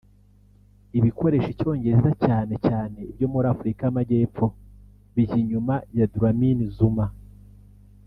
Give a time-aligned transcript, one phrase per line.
[0.97, 4.45] ibikoresha Icyongereza cyane cyane ibyo muri Afurika y’Amajyepfo
[5.13, 7.05] bijya inyuma ya Dlamini-Zuma